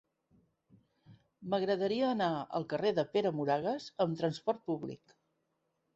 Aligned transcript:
M'agradaria 1.51 2.09
anar 2.13 2.31
al 2.61 2.67
carrer 2.73 2.95
de 3.01 3.07
Pere 3.13 3.35
Moragues 3.41 3.89
amb 4.07 4.19
trasport 4.23 4.65
públic. 4.71 5.19